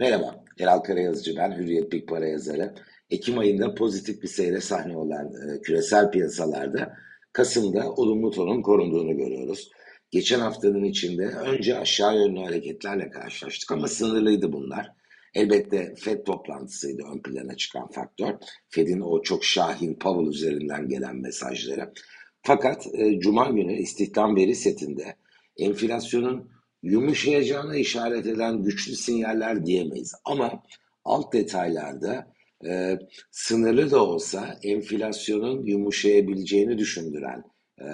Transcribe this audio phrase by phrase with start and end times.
[0.00, 2.74] Merhaba, Eral Karayazıcı ben, Hürriyet Big Para yazarı.
[3.10, 6.96] Ekim ayında pozitif bir seyre sahne olan e, küresel piyasalarda
[7.32, 9.70] Kasım'da olumlu tonun korunduğunu görüyoruz.
[10.10, 14.92] Geçen haftanın içinde önce aşağı yönlü hareketlerle karşılaştık ama sınırlıydı bunlar.
[15.34, 18.34] Elbette FED toplantısıydı ön plana çıkan faktör.
[18.68, 21.92] FED'in o çok şahin Powell üzerinden gelen mesajları.
[22.42, 25.16] Fakat e, Cuma günü istihdam veri setinde
[25.56, 30.14] enflasyonun yumuşayacağına işaret eden güçlü sinyaller diyemeyiz.
[30.24, 30.62] Ama
[31.04, 32.32] alt detaylarda
[32.66, 32.98] e,
[33.30, 37.44] sınırlı da olsa enflasyonun yumuşayabileceğini düşündüren
[37.80, 37.86] e,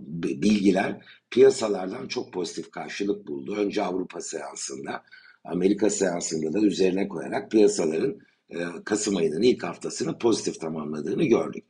[0.00, 3.56] bilgiler piyasalardan çok pozitif karşılık buldu.
[3.56, 5.02] Önce Avrupa seansında,
[5.44, 8.18] Amerika seansında da üzerine koyarak piyasaların
[8.50, 11.64] e, Kasım ayının ilk haftasını pozitif tamamladığını gördük.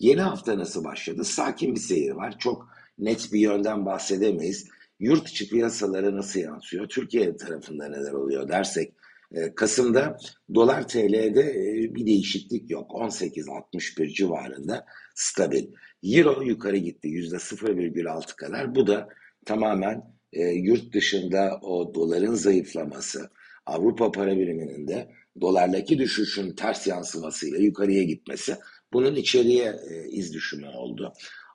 [0.00, 1.24] Yeni hafta nasıl başladı?
[1.24, 2.38] Sakin bir seyir var.
[2.38, 4.68] Çok net bir yönden bahsedemeyiz
[5.02, 6.88] yurt içi piyasalara nasıl yansıyor?
[6.88, 8.94] Türkiye tarafında neler oluyor dersek
[9.34, 10.16] e, Kasım'da
[10.54, 12.90] dolar TL'de e, bir değişiklik yok.
[12.90, 15.66] 18.61 civarında stabil.
[16.02, 18.74] Euro yukarı gitti %0,6 kadar.
[18.74, 19.08] Bu da
[19.46, 23.30] tamamen e, yurt dışında o doların zayıflaması,
[23.66, 28.56] Avrupa para biriminin de dolardaki düşüşün ters yansımasıyla yukarıya gitmesi
[28.92, 29.76] bunun içeriye
[30.10, 31.12] iz düşümü oldu.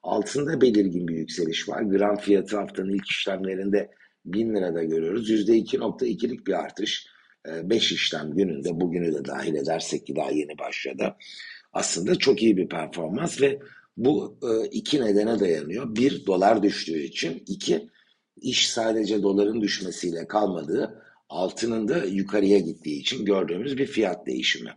[0.08, 1.82] Altında belirgin bir yükseliş var.
[1.82, 3.92] Gram fiyatı haftanın ilk işlemlerinde
[4.26, 5.30] 1000 lirada görüyoruz.
[5.30, 7.08] %2.2'lik bir artış.
[7.48, 11.16] 5 ee, işlem gününde bugünü de dahil edersek ki daha yeni başladı.
[11.74, 13.60] Aslında çok iyi bir performans ve
[13.98, 15.96] bu e, iki nedene dayanıyor.
[15.96, 17.44] Bir, dolar düştüğü için.
[17.48, 17.90] iki
[18.42, 24.70] iş sadece doların düşmesiyle kalmadığı, altının da yukarıya gittiği için gördüğümüz bir fiyat değişimi.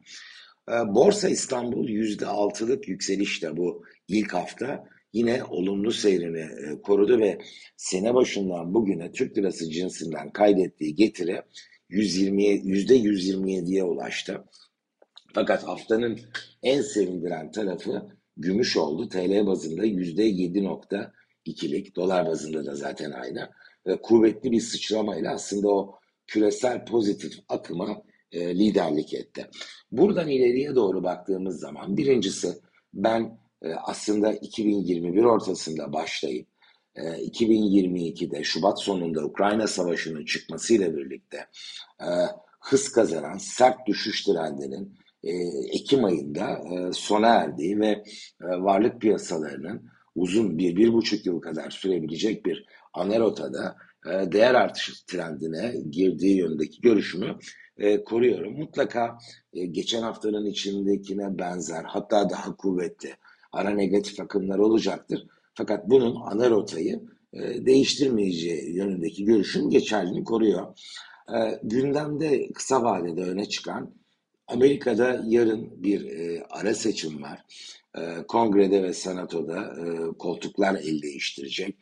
[0.69, 7.39] Ee, Borsa İstanbul %6'lık yükselişte bu ilk hafta yine olumlu seyrini e, korudu ve
[7.77, 11.43] sene başından bugüne Türk lirası cinsinden kaydettiği getiri
[11.89, 14.45] 120 yüzde 127'ye ulaştı.
[15.35, 16.21] Fakat haftanın
[16.63, 19.09] en sevindiren tarafı gümüş oldu.
[19.09, 23.51] TL bazında yüzde 7.2'lik, dolar bazında da zaten aynı.
[23.87, 29.47] Ve kuvvetli bir sıçramayla aslında o küresel pozitif akıma e, liderlik etti.
[29.93, 32.49] Buradan ileriye doğru baktığımız zaman birincisi
[32.95, 36.47] ben aslında 2021 ortasında başlayıp
[36.97, 41.47] 2022'de e, Şubat sonunda Ukrayna Savaşı'nın çıkmasıyla birlikte
[42.01, 42.09] e,
[42.61, 45.01] hız kazanan sert düşüş trendinin
[45.73, 46.63] Ekim ayında
[46.93, 48.03] sona erdiği ve
[48.41, 53.77] varlık piyasalarının uzun bir, bir buçuk yıl kadar sürebilecek bir anerotada
[54.07, 57.39] değer artış trendine girdiği yönündeki görüşümü
[58.05, 58.59] koruyorum.
[58.59, 59.19] Mutlaka
[59.71, 63.15] geçen haftanın içindekine benzer hatta daha kuvvetli
[63.53, 65.27] ara negatif akımlar olacaktır.
[65.55, 67.01] Fakat bunun ana rotayı
[67.33, 70.79] e, değiştirmeyeceği yönündeki görüşün geçerliliğini koruyor.
[71.29, 73.95] E, gündemde kısa vadede öne çıkan
[74.49, 77.45] Amerika'da yarın bir e, ara seçim var.
[77.99, 81.77] E, kongrede ve senatoda e, koltuklar el değiştirecek.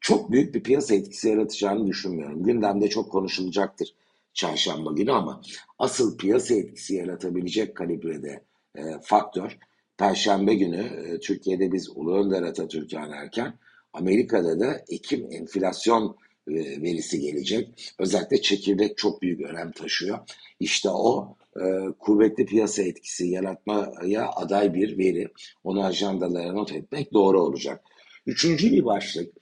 [0.00, 2.42] Çok büyük bir piyasa etkisi yaratacağını düşünmüyorum.
[2.42, 3.94] Gündemde çok konuşulacaktır
[4.34, 5.42] çarşamba günü ama
[5.78, 8.44] asıl piyasa etkisi yaratabilecek kalibrede
[8.74, 9.58] e, faktör
[10.00, 13.54] Perşembe günü e, Türkiye'de biz Ulu Önder Atatürk'ü anarken
[13.92, 16.16] Amerika'da da Ekim enflasyon
[16.48, 17.94] e, verisi gelecek.
[17.98, 20.18] Özellikle çekirdek çok büyük önem taşıyor.
[20.60, 21.62] İşte o e,
[21.98, 25.28] kuvvetli piyasa etkisi yaratmaya aday bir veri.
[25.64, 27.84] Onu ajandalara not etmek doğru olacak.
[28.26, 29.34] Üçüncü bir başlık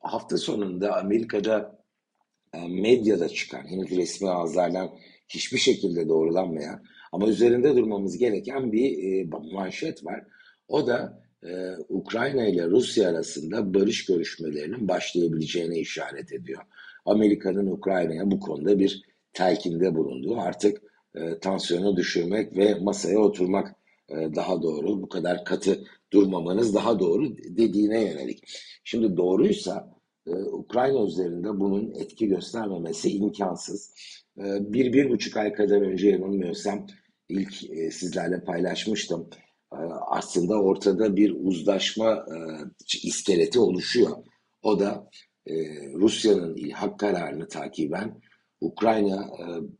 [0.00, 1.78] hafta sonunda Amerika'da
[2.68, 4.90] medyada çıkan henüz resmi ağızlardan
[5.28, 6.84] hiçbir şekilde doğrulanmayan
[7.14, 10.24] ama üzerinde durmamız gereken bir e, manşet var.
[10.68, 16.62] O da e, Ukrayna ile Rusya arasında barış görüşmelerinin başlayabileceğine işaret ediyor.
[17.04, 19.02] Amerika'nın Ukrayna'ya bu konuda bir
[19.32, 20.82] telkinde bulunduğu artık
[21.14, 23.76] e, tansiyonu düşürmek ve masaya oturmak
[24.08, 28.42] e, daha doğru, bu kadar katı durmamanız daha doğru dediğine yönelik.
[28.84, 29.94] Şimdi doğruysa
[30.26, 33.94] e, Ukrayna üzerinde bunun etki göstermemesi imkansız.
[34.38, 36.86] E, bir, bir buçuk ay kadar önce yanılmıyorsam
[37.34, 39.30] ilk e, sizlerle paylaşmıştım.
[39.72, 39.76] E,
[40.06, 42.36] aslında ortada bir uzlaşma e,
[43.02, 44.16] iskeleti oluşuyor.
[44.62, 45.10] O da
[45.46, 45.54] e,
[45.94, 48.20] Rusya'nın ilhak kararını takiben
[48.60, 49.30] Ukrayna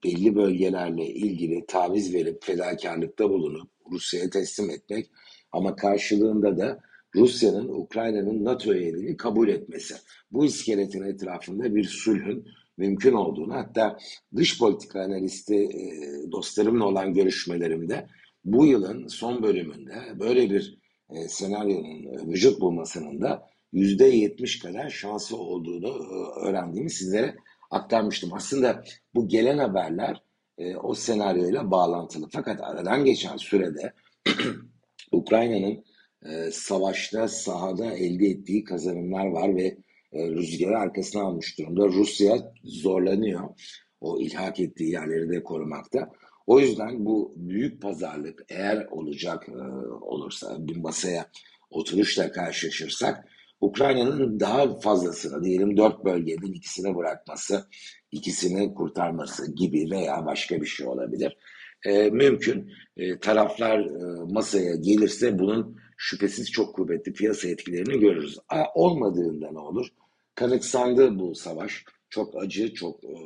[0.05, 5.11] belli bölgelerle ilgili taviz verip fedakarlıkta bulunup Rusya'ya teslim etmek
[5.53, 6.81] ama karşılığında da
[7.15, 9.95] Rusya'nın Ukrayna'nın NATO üyeliğini kabul etmesi.
[10.31, 13.99] Bu iskeletin etrafında bir sulhün mümkün olduğunu hatta
[14.37, 18.07] dış politika analisti e, dostlarımla olan görüşmelerimde
[18.45, 20.79] bu yılın son bölümünde böyle bir
[21.11, 27.37] e, senaryonun vücut bulmasının da yüzde yetmiş kadar şansı olduğunu e, öğrendiğimi sizlere
[27.71, 28.35] aktarmıştım.
[28.35, 28.85] Aslında
[29.15, 30.23] bu gelen haberler
[30.59, 32.29] e, o senaryoyla bağlantılı.
[32.33, 33.93] Fakat aradan geçen sürede
[35.13, 35.85] Ukrayna'nın
[36.25, 39.77] e, savaşta sahada elde ettiği kazanımlar var ve e,
[40.15, 41.87] rüzgarı arkasına almış durumda.
[41.89, 43.49] Rusya zorlanıyor
[44.01, 46.11] o ilhak ettiği yerleri de korumakta.
[46.47, 49.63] O yüzden bu büyük pazarlık eğer olacak e,
[50.01, 51.31] olursa bir masaya
[51.71, 53.29] oturuşla karşılaşırsak
[53.61, 57.67] Ukrayna'nın daha fazlasını diyelim dört bölgeden ikisini bırakması,
[58.13, 61.37] ikisini kurtarması gibi veya başka bir şey olabilir.
[61.85, 62.73] E, mümkün.
[62.97, 68.39] E, taraflar e, masaya gelirse bunun şüphesiz çok kuvvetli piyasa etkilerini görürüz.
[68.49, 69.87] A, olmadığında ne olur?
[70.35, 71.85] Kanıksandı bu savaş.
[72.11, 73.17] Çok acı, çok e,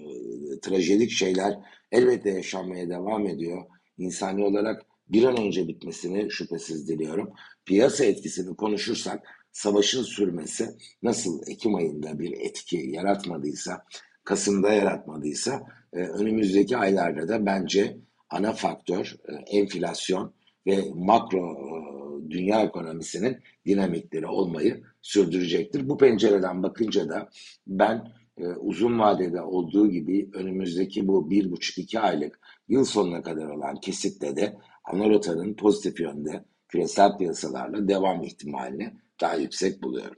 [0.62, 1.54] trajedik şeyler
[1.92, 3.64] elbette yaşanmaya devam ediyor.
[3.98, 7.32] İnsani olarak bir an önce bitmesini şüphesiz diliyorum.
[7.64, 9.22] Piyasa etkisini konuşursak
[9.52, 10.68] savaşın sürmesi
[11.02, 13.84] nasıl Ekim ayında bir etki yaratmadıysa,
[14.24, 15.62] Kasım'da yaratmadıysa
[15.92, 17.96] e, önümüzdeki aylarda da bence
[18.30, 20.34] ana faktör e, enflasyon
[20.66, 21.97] ve makro e,
[22.30, 23.36] dünya ekonomisinin
[23.66, 25.88] dinamikleri olmayı sürdürecektir.
[25.88, 27.28] Bu pencereden bakınca da
[27.66, 33.48] ben e, uzun vadede olduğu gibi önümüzdeki bu bir buçuk iki aylık yıl sonuna kadar
[33.48, 40.16] olan kesitte de ana rotanın pozitif yönde küresel piyasalarla devam ihtimalini daha yüksek buluyorum.